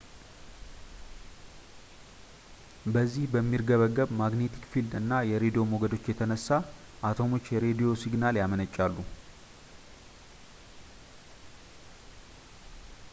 [2.93, 6.49] በዚህ በሚርገበገብ ማግኔቲክ ፊልድ እና የሬድዎ ሞገዶች የተነሳ
[7.11, 8.97] አተሞች የሬድዎ ሲግናል ያመነጫሉ